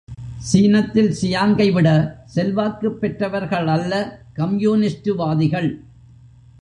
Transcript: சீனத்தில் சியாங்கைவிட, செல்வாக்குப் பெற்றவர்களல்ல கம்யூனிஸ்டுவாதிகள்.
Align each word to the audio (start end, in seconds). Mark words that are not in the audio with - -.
சீனத்தில் 0.37 1.15
சியாங்கைவிட, 1.21 2.13
செல்வாக்குப் 2.25 2.97
பெற்றவர்களல்ல 3.01 4.11
கம்யூனிஸ்டுவாதிகள். 4.33 5.83